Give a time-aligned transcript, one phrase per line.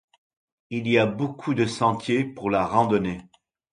[0.71, 3.21] Il y a beaucoup de sentiers pour la randonnée.